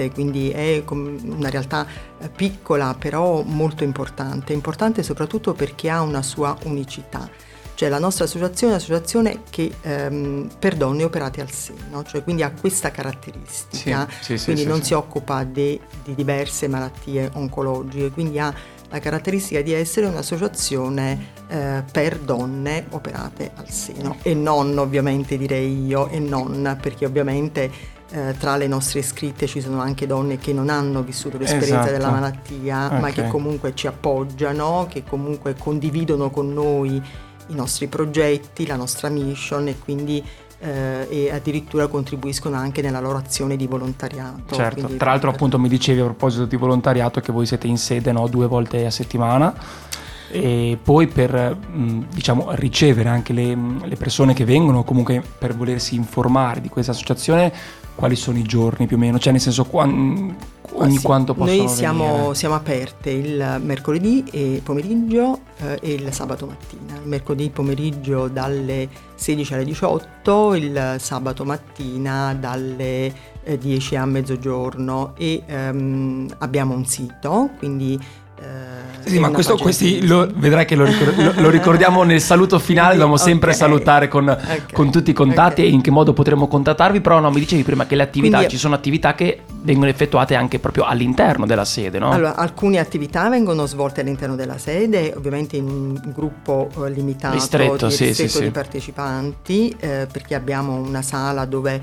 iscritte, 0.00 0.10
quindi 0.10 0.50
è 0.50 0.82
una 0.86 1.50
realtà 1.50 1.86
eh, 2.18 2.28
piccola 2.28 2.96
però 2.98 3.42
molto 3.42 3.84
importante, 3.84 4.52
importante 4.52 5.02
soprattutto 5.02 5.52
perché 5.52 5.90
ha 5.90 6.00
una 6.00 6.22
sua 6.22 6.56
unicità 6.64 7.28
Cioè 7.74 7.88
la 7.88 7.98
nostra 7.98 8.24
associazione 8.24 8.72
è 8.72 8.76
un'associazione 8.76 9.42
che 9.48 9.72
ehm, 9.80 10.50
per 10.58 10.76
donne 10.76 11.04
operate 11.04 11.40
al 11.40 11.50
seno, 11.50 12.04
cioè 12.04 12.22
quindi 12.22 12.42
ha 12.42 12.52
questa 12.52 12.90
caratteristica, 12.90 14.06
Sì, 14.20 14.36
sì, 14.36 14.44
quindi 14.44 14.62
sì, 14.62 14.68
non 14.68 14.82
si 14.82 14.92
occupa 14.92 15.44
de- 15.44 15.80
di 16.04 16.14
diverse 16.14 16.68
malattie 16.68 17.30
oncologiche, 17.32 18.10
quindi 18.10 18.38
ha 18.38 18.52
la 18.90 18.98
caratteristica 18.98 19.62
di 19.62 19.72
essere 19.72 20.06
un'associazione 20.06 21.28
eh, 21.48 21.82
per 21.90 22.18
donne 22.18 22.86
operate 22.90 23.52
al 23.54 23.70
seno. 23.70 24.16
E 24.22 24.34
non 24.34 24.76
ovviamente 24.76 25.38
direi 25.38 25.86
io 25.86 26.08
e 26.08 26.18
non 26.18 26.76
perché 26.82 27.06
ovviamente 27.06 27.70
eh, 28.12 28.34
tra 28.38 28.56
le 28.56 28.66
nostre 28.66 28.98
iscritte 29.00 29.46
ci 29.46 29.60
sono 29.60 29.80
anche 29.80 30.06
donne 30.06 30.38
che 30.38 30.52
non 30.52 30.68
hanno 30.68 31.02
vissuto 31.02 31.38
l'esperienza 31.38 31.80
Esatto. 31.82 31.92
della 31.92 32.10
malattia 32.10 32.90
ma 32.98 33.08
Ok. 33.08 33.12
che 33.12 33.28
comunque 33.28 33.72
ci 33.74 33.86
appoggiano, 33.86 34.86
che 34.88 35.04
comunque 35.04 35.54
condividono 35.56 36.30
con 36.30 36.52
noi 36.52 36.96
i 37.48 37.54
nostri 37.54 37.86
progetti, 37.88 38.66
la 38.66 38.76
nostra 38.76 39.08
mission 39.08 39.68
e 39.68 39.78
quindi 39.78 40.24
eh, 40.62 41.06
e 41.08 41.30
addirittura 41.32 41.86
contribuiscono 41.86 42.54
anche 42.54 42.82
nella 42.82 43.00
loro 43.00 43.16
azione 43.16 43.56
di 43.56 43.66
volontariato. 43.66 44.54
Certo, 44.54 44.74
Quindi- 44.82 44.96
tra 44.98 45.10
l'altro 45.10 45.30
appunto 45.30 45.58
mi 45.58 45.68
dicevi 45.68 46.00
a 46.00 46.04
proposito 46.04 46.44
di 46.44 46.56
volontariato 46.56 47.20
che 47.20 47.32
voi 47.32 47.46
siete 47.46 47.66
in 47.66 47.78
sede 47.78 48.12
no, 48.12 48.28
due 48.28 48.46
volte 48.46 48.84
a 48.84 48.90
settimana 48.90 49.54
e 50.32 50.78
poi 50.80 51.06
per 51.08 51.56
mh, 51.56 52.06
diciamo 52.12 52.48
ricevere 52.50 53.08
anche 53.08 53.32
le, 53.32 53.56
le 53.82 53.96
persone 53.96 54.32
che 54.34 54.44
vengono 54.44 54.84
comunque 54.84 55.22
per 55.38 55.56
volersi 55.56 55.94
informare 55.96 56.60
di 56.60 56.68
questa 56.68 56.92
associazione 56.92 57.52
quali 57.94 58.16
sono 58.16 58.38
i 58.38 58.42
giorni 58.42 58.86
più 58.86 58.96
o 58.96 58.98
meno, 58.98 59.18
cioè 59.18 59.32
nel 59.32 59.40
senso 59.40 59.64
quan- 59.64 60.36
ogni 60.72 60.96
Sì, 60.96 61.02
quanto 61.02 61.34
possono 61.34 61.56
Noi 61.56 61.68
siamo, 61.68 62.34
siamo 62.34 62.54
aperte 62.54 63.10
il 63.10 63.60
mercoledì 63.62 64.24
e 64.30 64.60
pomeriggio 64.62 65.40
eh, 65.58 65.78
e 65.82 65.92
il 65.92 66.12
sabato 66.12 66.46
mattina. 66.46 66.94
Il 67.00 67.08
mercoledì 67.08 67.50
pomeriggio 67.50 68.28
dalle 68.28 68.88
16 69.14 69.54
alle 69.54 69.64
18, 69.64 70.54
il 70.54 70.96
sabato 70.98 71.44
mattina 71.44 72.34
dalle 72.34 73.12
eh, 73.42 73.58
10 73.58 73.96
a 73.96 74.04
mezzogiorno. 74.06 75.14
E 75.16 75.42
ehm, 75.46 76.28
abbiamo 76.38 76.74
un 76.74 76.84
sito, 76.86 77.50
quindi... 77.58 77.98
eh, 78.42 79.08
Sì, 79.08 79.18
ma 79.18 79.30
questo, 79.30 79.56
questi 79.56 80.06
lo, 80.06 80.28
vedrai 80.34 80.64
che 80.66 80.74
lo, 80.76 80.84
ricor- 80.84 81.16
lo- 81.16 81.32
lo 81.36 81.50
ricordiamo 81.50 82.02
nel 82.04 82.20
saluto 82.20 82.58
finale, 82.58 82.92
dobbiamo 82.92 83.16
sempre 83.16 83.52
salutare 83.52 84.08
con, 84.08 84.28
Ok. 84.28 84.72
con 84.72 84.90
tutti 84.90 85.10
i 85.10 85.12
contatti 85.14 85.62
Ok. 85.62 85.66
e 85.68 85.70
in 85.70 85.80
che 85.80 85.90
modo 85.90 86.12
potremo 86.12 86.46
contattarvi, 86.48 87.00
però 87.00 87.18
no, 87.18 87.30
mi 87.30 87.40
dicevi 87.40 87.62
prima 87.62 87.86
che 87.86 87.96
le 87.96 88.02
attività, 88.02 88.36
Quindi- 88.36 88.54
ci 88.54 88.58
sono 88.60 88.74
attività 88.74 89.14
che 89.14 89.40
vengono 89.62 89.90
effettuate 89.90 90.34
anche 90.34 90.58
proprio 90.58 90.84
all'interno 90.84 91.44
della 91.46 91.64
sede, 91.64 91.98
no? 91.98 92.10
Allora, 92.10 92.36
alcune 92.36 92.78
attività 92.78 93.28
vengono 93.28 93.66
svolte 93.66 94.00
all'interno 94.02 94.36
della 94.36 94.58
sede, 94.58 95.12
ovviamente 95.16 95.56
in 95.56 95.68
un 95.68 96.00
gruppo 96.14 96.68
eh, 96.84 96.90
limitato 96.90 97.34
Ristretto, 97.34 97.86
di, 97.88 97.92
sì, 97.92 98.04
ristretto 98.06 98.30
sì, 98.30 98.36
sì. 98.38 98.42
di 98.44 98.50
partecipanti, 98.50 99.76
eh, 99.80 100.06
perché 100.10 100.34
abbiamo 100.34 100.74
una 100.74 101.02
sala 101.02 101.44
dove 101.46 101.80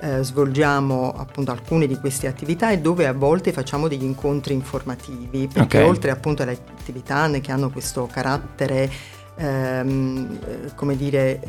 eh, 0.00 0.22
svolgiamo 0.22 1.12
appunto 1.16 1.50
alcune 1.50 1.86
di 1.86 1.96
queste 1.96 2.26
attività 2.26 2.70
e 2.70 2.78
dove 2.78 3.06
a 3.06 3.12
volte 3.12 3.52
facciamo 3.52 3.88
degli 3.88 4.04
incontri 4.04 4.54
informativi, 4.54 5.48
perché 5.52 5.82
Ok. 5.82 5.88
oltre 5.88 6.10
appunto 6.10 6.42
alle 6.42 6.52
attività 6.52 7.28
che 7.30 7.52
hanno 7.52 7.70
questo 7.70 8.08
carattere 8.10 8.90
ehm, 9.36 10.38
eh, 10.46 10.74
come 10.74 10.96
dire, 10.96 11.40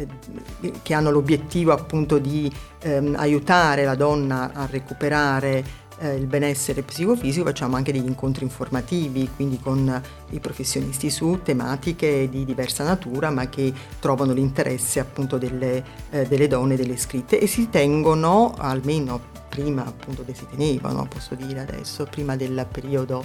eh, 0.61 0.71
che 0.81 0.93
hanno 0.93 1.11
l'obiettivo 1.11 1.71
appunto 1.71 2.17
di 2.17 2.51
ehm, 2.79 3.15
aiutare 3.17 3.83
la 3.83 3.95
donna 3.95 4.51
a 4.53 4.65
recuperare 4.69 5.63
eh, 6.01 6.15
il 6.15 6.25
benessere 6.25 6.81
psicofisico, 6.81 7.45
facciamo 7.45 7.75
anche 7.75 7.91
degli 7.91 8.07
incontri 8.07 8.43
informativi, 8.43 9.29
quindi 9.35 9.59
con 9.59 10.01
i 10.31 10.39
professionisti 10.39 11.09
su 11.09 11.39
tematiche 11.43 12.27
di 12.29 12.43
diversa 12.43 12.83
natura, 12.83 13.29
ma 13.29 13.47
che 13.49 13.71
trovano 13.99 14.33
l'interesse 14.33 14.99
appunto 14.99 15.37
delle, 15.37 15.83
eh, 16.09 16.25
delle 16.27 16.47
donne, 16.47 16.75
delle 16.75 16.93
iscritte 16.93 17.39
e 17.39 17.47
si 17.47 17.69
tengono 17.69 18.53
almeno 18.57 19.29
prima 19.47 19.85
appunto 19.85 20.23
che 20.25 20.33
si 20.33 20.45
tenevano, 20.49 21.05
posso 21.07 21.35
dire 21.35 21.59
adesso, 21.59 22.05
prima 22.05 22.35
del 22.35 22.65
periodo 22.71 23.23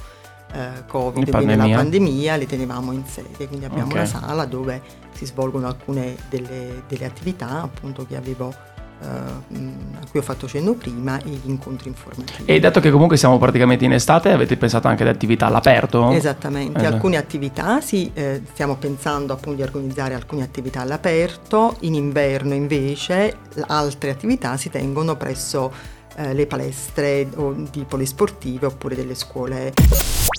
eh, 0.53 0.85
Covid, 0.87 1.25
Di 1.25 1.31
quindi 1.31 1.57
della 1.57 1.69
pandemia, 1.77 2.37
le 2.37 2.47
tenevamo 2.47 2.93
in 2.93 3.05
sede, 3.07 3.47
quindi 3.47 3.65
abbiamo 3.65 3.89
Ok. 3.89 3.95
una 3.95 4.07
sala 4.07 4.45
dove 4.45 4.83
si 5.13 5.25
svolgono 5.25 5.67
alcune 5.67 6.17
delle, 6.29 6.83
delle 6.89 7.05
attività 7.07 7.63
appunto 7.63 8.05
che 8.07 8.17
avevo 8.17 8.55
a 9.01 10.07
cui 10.11 10.21
ho 10.21 10.23
fatto 10.23 10.49
cenno 10.49 10.75
prima 10.75 11.19
e 11.19 11.29
gli 11.29 11.49
incontri 11.49 11.89
informativi. 11.89 12.45
E 12.45 12.59
dato 12.59 12.81
che 12.81 12.91
comunque 12.91 13.17
siamo 13.17 13.39
praticamente 13.39 13.85
in 13.85 13.93
estate, 13.93 14.31
avete 14.31 14.57
pensato 14.57 14.89
anche 14.89 15.03
ad 15.03 15.09
attività 15.09 15.47
all'aperto? 15.47 16.11
Esattamente, 16.13 16.79
Esatto. 16.79 16.95
alcune 16.95 17.17
attività 17.17 17.81
sì, 17.81 18.11
eh, 18.15 18.43
stiamo 18.53 18.77
pensando 18.77 19.33
appunto 19.33 19.57
di 19.57 19.63
organizzare 19.63 20.15
alcune 20.15 20.43
attività 20.43 20.81
all'aperto, 20.81 21.77
in 21.81 21.95
inverno 21.95 22.55
invece 22.55 23.37
altre 23.67 24.11
attività 24.11 24.57
si 24.57 24.71
tengono 24.71 25.17
presso 25.17 25.95
eh, 26.17 26.35
le 26.35 26.47
palestre 26.47 27.29
o 27.37 27.55
di 27.71 27.85
polisportive 27.87 28.67
oppure 28.67 28.95
delle 28.95 29.15
scuole. 29.15 29.73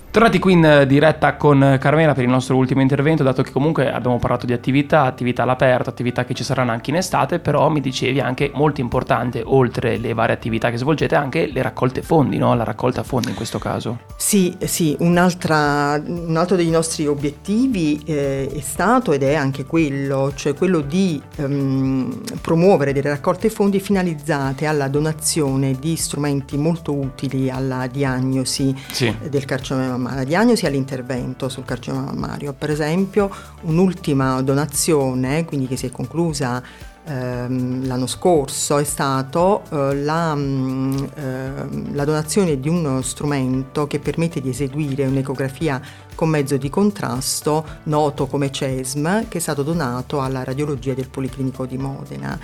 Tornati 0.10 0.40
qui 0.40 0.54
in 0.54 0.86
diretta 0.88 1.36
con 1.36 1.78
Carmela 1.80 2.16
per 2.16 2.24
il 2.24 2.30
nostro 2.32 2.56
ultimo 2.56 2.82
intervento, 2.82 3.22
dato 3.22 3.44
che 3.44 3.52
comunque 3.52 3.92
abbiamo 3.92 4.18
parlato 4.18 4.48
di 4.48 4.54
attività, 4.54 5.04
attività 5.04 5.44
all'aperto, 5.44 5.92
attività 5.92 6.26
che 6.26 6.34
ci 6.34 6.44
saranno 6.44 6.72
anche 6.72 6.90
in 6.90 6.96
estate, 6.96 7.38
però 7.38 7.70
mi 7.70 7.82
dicevi 7.82 8.20
anche 8.20 8.50
molto 8.56 8.82
importante, 8.82 9.44
oltre 9.46 9.98
le 9.98 10.14
varie 10.14 10.34
attività 10.34 10.72
che 10.72 10.78
svolgete, 10.78 11.14
anche 11.14 11.46
le 11.46 11.62
raccolte 11.62 12.02
fondi, 12.02 12.38
no? 12.38 12.56
La 12.56 12.64
raccolta 12.64 13.04
fondi 13.04 13.30
in 13.30 13.36
questo 13.36 13.60
caso. 13.60 14.00
Sì, 14.16 14.58
sì, 14.60 14.96
un'altra- 15.02 16.02
un 16.04 16.36
altro 16.36 16.56
dei 16.56 16.72
nostri 16.72 17.06
obiettivi 17.06 18.02
eh, 18.04 18.50
è 18.52 18.62
stato 18.62 19.12
ed 19.12 19.22
è 19.22 19.36
anche 19.36 19.66
quello, 19.66 20.32
cioè 20.34 20.56
quello 20.56 20.80
di 20.80 21.22
ehm, 21.36 22.22
promuovere 22.42 22.92
delle 22.92 23.10
raccolte 23.10 23.52
fondi 23.52 23.80
finalizzate 23.80 24.66
alla 24.66 24.88
donazione 24.88 25.67
di 25.76 25.96
strumenti 25.96 26.58
molto 26.58 26.94
utili 26.94 27.50
alla 27.50 27.88
diagnosi 27.88 28.76
Sì. 28.92 29.14
del 29.30 29.46
carcinoma 29.46 29.88
mammario, 29.90 30.18
la 30.20 30.24
diagnosi 30.24 30.66
e 30.66 30.68
all'intervento 30.68 31.50
sul 31.50 31.66
carcinoma 31.66 32.12
mammario. 32.12 32.54
Per 32.54 32.70
esempio, 32.70 33.30
un'ultima 33.62 34.42
donazione, 34.42 35.46
quindi 35.46 35.68
che 35.68 35.76
si 35.78 35.88
è 35.88 35.92
conclusa 35.92 36.62
ehm, 37.06 37.86
l'anno 37.88 38.08
scorso, 38.08 38.78
è 38.78 38.84
stato 38.84 39.64
eh, 39.70 39.96
la, 40.04 40.34
ehm, 40.34 41.94
la 41.96 42.06
donazione 42.06 42.60
di 42.60 42.70
uno 42.70 43.02
strumento 43.02 43.88
che 43.88 44.00
permette 44.00 44.42
di 44.42 44.50
eseguire 44.50 45.06
un'ecografia 45.06 45.82
con 46.16 46.30
mezzo 46.30 46.58
di 46.58 46.70
contrasto 46.70 47.64
noto 47.84 48.26
come 48.28 48.52
CESM, 48.52 49.28
che 49.28 49.38
è 49.38 49.42
stato 49.42 49.62
donato 49.64 50.20
alla 50.20 50.44
radiologia 50.44 50.94
del 50.94 51.10
Policlinico 51.10 51.66
di 51.66 51.78
Modena. 51.78 52.40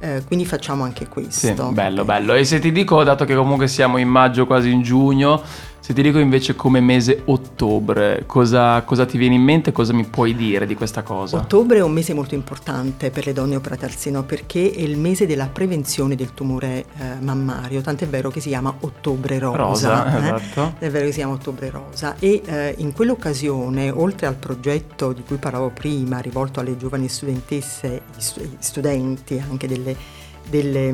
Eh, 0.00 0.22
quindi 0.26 0.44
facciamo 0.46 0.84
anche 0.84 1.04
Sì, 1.04 1.10
questo. 1.10 1.70
bello, 1.72 2.04
bello. 2.04 2.34
E 2.34 2.44
se 2.44 2.60
ti 2.60 2.70
dico, 2.70 3.02
dato 3.02 3.24
che 3.24 3.34
comunque 3.34 3.66
siamo 3.66 3.98
in 3.98 4.08
maggio, 4.08 4.46
quasi 4.46 4.70
in 4.70 4.82
giugno, 4.82 5.42
se 5.88 5.94
ti 5.94 6.02
dico 6.02 6.18
invece 6.18 6.54
come 6.54 6.80
mese 6.80 7.22
ottobre, 7.24 8.24
cosa, 8.26 8.82
cosa 8.82 9.06
ti 9.06 9.16
viene 9.16 9.36
in 9.36 9.40
mente, 9.40 9.72
cosa 9.72 9.94
mi 9.94 10.04
puoi 10.04 10.36
dire 10.36 10.66
di 10.66 10.74
questa 10.74 11.02
cosa? 11.02 11.38
Ottobre 11.38 11.78
è 11.78 11.82
un 11.82 11.92
mese 11.92 12.12
molto 12.12 12.34
importante 12.34 13.10
per 13.10 13.24
le 13.24 13.32
donne 13.32 13.56
operate 13.56 13.86
al 13.86 13.94
seno 13.94 14.22
perché 14.22 14.70
è 14.70 14.80
il 14.82 14.98
mese 14.98 15.24
della 15.24 15.46
prevenzione 15.46 16.14
del 16.14 16.34
tumore 16.34 16.84
eh, 16.98 17.14
mammario, 17.20 17.80
tant'è 17.80 18.06
vero 18.06 18.28
che 18.28 18.40
si 18.40 18.48
chiama 18.48 18.74
Ottobre 18.80 19.38
Rosa. 19.38 19.56
Rosa, 19.56 20.14
eh? 20.14 20.36
esatto. 20.36 20.74
È 20.78 20.90
vero 20.90 21.06
che 21.06 21.12
si 21.12 21.18
chiama 21.20 21.32
Ottobre 21.32 21.70
Rosa 21.70 22.16
e 22.18 22.42
eh, 22.44 22.74
in 22.76 22.92
quell'occasione, 22.92 23.88
oltre 23.88 24.26
al 24.26 24.34
progetto 24.34 25.14
di 25.14 25.22
cui 25.22 25.38
parlavo 25.38 25.70
prima, 25.70 26.18
rivolto 26.18 26.60
alle 26.60 26.76
giovani 26.76 27.08
studentesse, 27.08 28.02
gli 28.14 28.20
stu- 28.20 28.42
gli 28.42 28.56
studenti 28.58 29.42
anche 29.48 29.66
delle, 29.66 29.96
delle, 30.50 30.92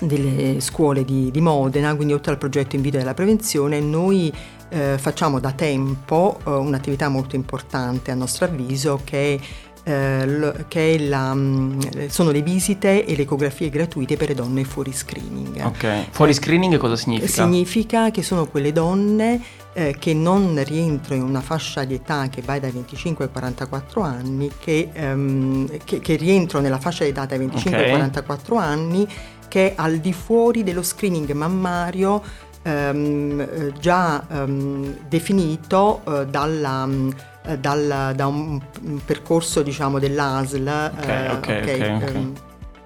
delle 0.00 0.60
scuole 0.60 1.04
di, 1.04 1.30
di 1.30 1.40
Modena, 1.40 1.94
quindi 1.94 2.12
oltre 2.12 2.32
al 2.32 2.38
progetto 2.38 2.76
Invito 2.76 2.98
alla 2.98 3.14
prevenzione, 3.14 3.80
noi 3.80 4.32
eh, 4.68 4.96
facciamo 4.98 5.38
da 5.40 5.52
tempo 5.52 6.38
eh, 6.44 6.50
un'attività 6.50 7.08
molto 7.08 7.36
importante 7.36 8.10
a 8.10 8.14
nostro 8.14 8.46
avviso 8.46 9.00
che 9.04 9.40
eh, 9.88 10.64
che 10.66 10.98
la, 11.08 11.32
mh, 11.32 12.08
sono 12.08 12.32
le 12.32 12.42
visite 12.42 13.04
e 13.04 13.14
le 13.14 13.22
ecografie 13.22 13.68
gratuite 13.70 14.16
per 14.16 14.26
le 14.28 14.34
donne 14.34 14.64
fuori 14.64 14.92
screening. 14.92 15.64
Ok. 15.64 16.06
Fuori 16.10 16.34
screening 16.34 16.76
cosa 16.76 16.96
significa? 16.96 17.30
Significa 17.44 18.10
che 18.10 18.24
sono 18.24 18.46
quelle 18.48 18.72
donne 18.72 19.40
eh, 19.74 19.94
che 19.96 20.12
non 20.12 20.60
rientrano 20.64 21.22
in 21.22 21.28
una 21.28 21.40
fascia 21.40 21.84
di 21.84 21.94
età 21.94 22.26
che 22.28 22.42
va 22.42 22.58
dai 22.58 22.72
25 22.72 23.26
ai 23.26 23.30
44 23.30 24.00
anni, 24.02 24.50
che, 24.58 24.88
ehm, 24.92 25.68
che- 25.84 26.00
che 26.00 26.16
rientrano 26.16 26.64
nella 26.64 26.80
fascia 26.80 27.04
di 27.04 27.10
età 27.10 27.24
dai 27.26 27.38
25 27.38 27.78
Ok. 27.78 27.84
ai 27.86 27.90
44 27.92 28.56
anni, 28.56 29.06
che 29.48 29.70
è 29.70 29.72
al 29.76 29.98
di 29.98 30.12
fuori 30.12 30.62
dello 30.62 30.82
screening 30.82 31.32
mammario 31.32 32.22
ehm, 32.62 33.40
eh, 33.40 33.72
già 33.78 34.24
ehm, 34.28 34.96
definito 35.08 36.02
eh, 36.06 36.26
dalla, 36.26 36.86
mm, 36.86 37.10
eh, 37.46 37.58
dal- 37.58 38.12
da 38.14 38.26
un, 38.26 38.60
un 38.82 39.00
percorso 39.04 39.62
diciamo 39.62 39.98
dell'ASL 39.98 40.90
Ok, 40.96 41.08
ok, 41.30 41.38
ok, 41.38 42.02
ok. 42.02 42.14
ehm, 42.14 42.32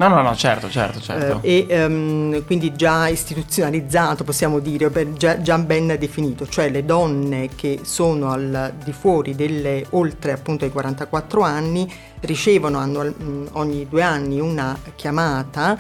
No, 0.01 0.09
no, 0.09 0.23
no, 0.23 0.35
certo, 0.35 0.71
certo, 0.71 0.99
certo. 0.99 1.41
Eh, 1.43 1.67
e 1.69 1.85
um, 1.85 2.43
quindi 2.47 2.75
già 2.75 3.07
istituzionalizzato, 3.09 4.25
possiamo 4.25 4.59
dire, 4.59 4.91
già, 5.13 5.43
già, 5.43 5.59
ben 5.59 5.95
definito, 5.99 6.49
cioè 6.49 6.71
le 6.71 6.87
donne 6.87 7.51
che 7.55 7.81
sono 7.83 8.31
al 8.31 8.73
di 8.83 8.93
fuori 8.95 9.35
delle 9.35 9.85
oltre 9.91 10.33
appunto 10.33 10.65
ai 10.65 10.71
44 10.71 11.43
anni 11.43 11.87
ricevono 12.21 12.79
annual, 12.79 13.15
ogni 13.53 13.87
due 13.91 14.01
anni 14.01 14.41
una 14.41 14.75
chiamata 14.95 15.77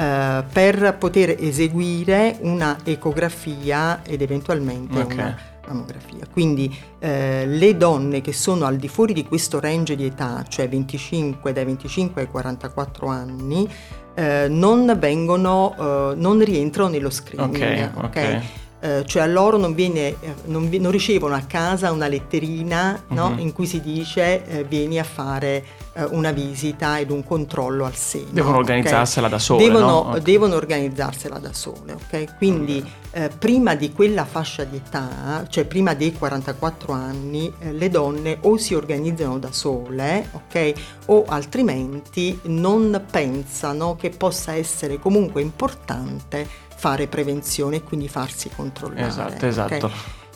eh, 0.00 0.44
per 0.50 0.96
poter 0.98 1.36
eseguire 1.38 2.38
una 2.40 2.78
ecografia 2.84 4.02
ed 4.02 4.22
eventualmente 4.22 4.98
okay. 4.98 5.12
una 5.12 5.36
mammografia. 5.66 6.26
Quindi 6.32 6.74
eh, 6.98 7.44
le 7.46 7.76
donne 7.76 8.22
che 8.22 8.32
sono 8.32 8.64
al 8.64 8.76
di 8.76 8.88
fuori 8.88 9.12
di 9.12 9.24
questo 9.24 9.60
range 9.60 9.96
di 9.96 10.06
età, 10.06 10.42
cioè 10.48 10.70
25, 10.70 11.52
dai 11.52 11.66
25 11.66 12.22
ai 12.22 12.28
44 12.28 13.08
anni, 13.08 13.68
eh, 14.14 14.46
non 14.48 14.96
vengono, 14.98 15.74
eh, 15.78 16.14
non 16.16 16.42
rientrano 16.42 16.88
nello 16.88 17.10
screening. 17.10 17.54
Okay, 17.54 17.82
okay? 17.82 18.04
okay. 18.04 18.42
Eh, 18.82 19.04
cioè 19.04 19.22
a 19.22 19.26
loro 19.26 19.58
non, 19.58 19.74
viene, 19.74 20.08
eh, 20.08 20.34
non, 20.46 20.68
non, 20.70 20.90
ricevono 20.90 21.34
a 21.34 21.42
casa 21.46 21.92
una 21.92 22.08
letterina 22.08 23.02
no? 23.08 23.26
uh-huh. 23.26 23.38
in 23.38 23.52
cui 23.52 23.66
si 23.66 23.82
dice 23.82 24.44
eh, 24.46 24.64
vieni 24.64 24.98
a 24.98 25.04
fare 25.04 25.64
eh, 25.92 26.04
una 26.04 26.32
visita 26.32 26.98
ed 26.98 27.10
un 27.10 27.22
controllo 27.24 27.84
al 27.84 27.94
seno. 27.94 28.28
Devono 28.30 28.56
organizzarsela 28.56 29.26
okay? 29.26 29.38
da 29.38 29.44
sole. 29.44 29.64
Devono, 29.64 29.86
no? 29.86 29.98
okay. 30.08 30.22
devono 30.22 30.54
organizzarsela 30.54 31.38
da 31.38 31.52
sole, 31.52 31.92
ok? 31.92 32.36
Quindi 32.36 32.82
eh, 33.12 33.28
prima 33.28 33.74
di 33.74 33.92
quella 33.92 34.24
fascia 34.24 34.64
di 34.64 34.76
età, 34.76 35.44
cioè 35.48 35.64
prima 35.64 35.94
dei 35.94 36.12
44 36.12 36.92
anni, 36.92 37.52
eh, 37.58 37.72
le 37.72 37.88
donne 37.90 38.38
o 38.42 38.56
si 38.56 38.74
organizzano 38.74 39.38
da 39.38 39.52
sole, 39.52 40.30
ok? 40.32 40.72
O 41.06 41.24
altrimenti 41.26 42.38
non 42.44 43.04
pensano 43.10 43.96
che 43.96 44.10
possa 44.10 44.54
essere 44.54 44.98
comunque 44.98 45.42
importante 45.42 46.68
fare 46.80 47.08
prevenzione 47.08 47.76
e 47.76 47.82
quindi 47.82 48.08
farsi 48.08 48.48
controllare. 48.48 49.06
Esatto, 49.06 49.46
esatto. 49.46 49.86
Okay? 49.86 49.90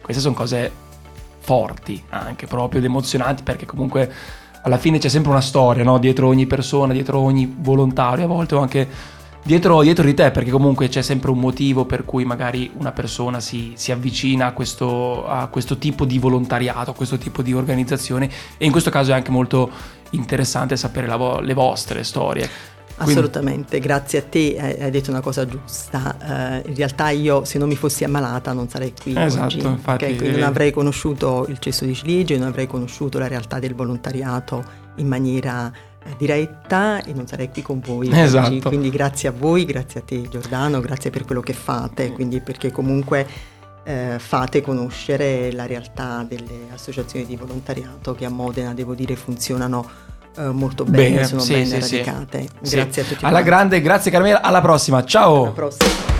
queste 0.00 0.22
sono 0.22 0.34
cose 0.34 0.86
forti 1.48 2.02
anche 2.10 2.46
proprio 2.46 2.78
ed 2.78 2.84
emozionanti 2.84 3.42
perché 3.42 3.64
comunque 3.64 4.12
alla 4.64 4.76
fine 4.76 4.98
c'è 4.98 5.08
sempre 5.08 5.30
una 5.30 5.40
storia 5.40 5.82
no? 5.82 5.96
dietro 5.96 6.28
ogni 6.28 6.44
persona, 6.46 6.92
dietro 6.92 7.20
ogni 7.20 7.50
volontario, 7.58 8.26
a 8.26 8.28
volte 8.28 8.54
o 8.54 8.60
anche 8.60 8.86
dietro, 9.42 9.80
dietro, 9.80 10.04
di 10.04 10.12
te, 10.12 10.30
perché 10.30 10.50
comunque 10.50 10.88
c'è 10.88 11.00
sempre 11.00 11.30
un 11.30 11.38
motivo 11.38 11.86
per 11.86 12.04
cui 12.04 12.26
magari 12.26 12.70
una 12.76 12.92
persona 12.92 13.40
si, 13.40 13.72
si 13.76 13.92
avvicina 13.92 14.48
a 14.48 14.52
questo, 14.52 15.26
a 15.26 15.46
questo, 15.46 15.78
tipo 15.78 16.04
di 16.04 16.18
volontariato, 16.18 16.90
a 16.90 16.94
questo 16.94 17.16
tipo 17.16 17.40
di 17.40 17.54
organizzazione 17.54 18.28
e 18.58 18.66
in 18.66 18.70
questo 18.70 18.90
caso 18.90 19.12
è 19.12 19.14
anche 19.14 19.30
molto 19.30 19.70
interessante 20.10 20.76
sapere 20.76 21.06
vo- 21.16 21.40
le 21.40 21.54
vostre 21.54 22.04
storie. 22.04 22.76
Assolutamente, 22.98 23.78
grazie 23.80 24.18
a 24.18 24.22
te, 24.22 24.56
hai 24.80 24.90
detto 24.90 25.10
una 25.10 25.20
cosa 25.20 25.46
giusta. 25.46 26.16
Uh, 26.20 26.68
in 26.68 26.74
realtà 26.74 27.10
io 27.10 27.44
se 27.44 27.58
non 27.58 27.68
mi 27.68 27.76
fossi 27.76 28.04
ammalata 28.04 28.52
non 28.52 28.68
sarei 28.68 28.92
qui 29.00 29.14
esatto, 29.16 29.44
oggi, 29.44 29.58
infatti, 29.58 30.04
okay? 30.04 30.16
quindi 30.16 30.38
non 30.38 30.48
avrei 30.48 30.72
conosciuto 30.72 31.46
il 31.48 31.58
cesso 31.58 31.84
di 31.84 31.94
ciliegie, 31.94 32.36
non 32.36 32.48
avrei 32.48 32.66
conosciuto 32.66 33.18
la 33.18 33.28
realtà 33.28 33.58
del 33.58 33.74
volontariato 33.74 34.64
in 34.96 35.06
maniera 35.06 35.72
diretta 36.16 37.02
e 37.02 37.12
non 37.12 37.26
sarei 37.26 37.50
qui 37.50 37.62
con 37.62 37.80
voi 37.80 38.10
esatto. 38.12 38.46
oggi. 38.46 38.60
Quindi 38.60 38.90
grazie 38.90 39.28
a 39.28 39.32
voi, 39.32 39.64
grazie 39.64 40.00
a 40.00 40.02
te 40.02 40.28
Giordano, 40.28 40.80
grazie 40.80 41.10
per 41.10 41.24
quello 41.24 41.40
che 41.40 41.52
fate, 41.52 42.12
quindi 42.12 42.40
perché 42.40 42.70
comunque 42.70 43.26
eh, 43.84 44.16
fate 44.18 44.60
conoscere 44.60 45.52
la 45.52 45.66
realtà 45.66 46.24
delle 46.26 46.68
associazioni 46.72 47.26
di 47.26 47.36
volontariato 47.36 48.14
che 48.14 48.24
a 48.24 48.30
Modena, 48.30 48.74
devo 48.74 48.94
dire, 48.94 49.16
funzionano 49.16 49.88
eh, 50.38 50.50
molto 50.52 50.84
bene, 50.84 51.10
bene, 51.10 51.24
sono 51.24 51.40
sì, 51.40 51.52
ben 51.54 51.66
sì, 51.66 51.78
radicate. 52.02 52.48
Sì. 52.62 52.76
Grazie 52.76 53.02
a 53.02 53.04
tutti. 53.04 53.24
Alla 53.24 53.30
quanti. 53.30 53.48
grande, 53.48 53.80
grazie 53.80 54.10
Carmela, 54.10 54.40
alla 54.40 54.60
prossima, 54.60 55.04
ciao! 55.04 55.42
Alla 55.42 55.50
prossima. 55.50 56.16